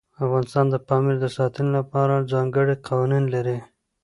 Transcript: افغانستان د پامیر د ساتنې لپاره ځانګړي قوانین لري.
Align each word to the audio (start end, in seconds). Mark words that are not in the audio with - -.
افغانستان 0.23 0.65
د 0.69 0.75
پامیر 0.87 1.15
د 1.21 1.25
ساتنې 1.37 1.69
لپاره 1.77 2.27
ځانګړي 2.31 2.75
قوانین 2.87 3.25
لري. 3.35 3.57